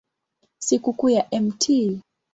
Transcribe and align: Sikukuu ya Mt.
Sikukuu 0.59 1.09
ya 1.09 1.27
Mt. 1.41 1.69